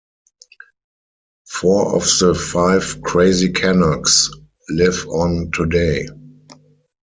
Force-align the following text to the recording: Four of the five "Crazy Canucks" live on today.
Four 1.47 1.95
of 1.95 2.01
the 2.17 2.33
five 2.33 3.03
"Crazy 3.03 3.51
Canucks" 3.51 4.31
live 4.67 5.05
on 5.09 5.51
today. 5.53 6.07